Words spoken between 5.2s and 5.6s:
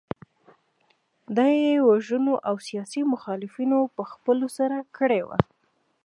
وه.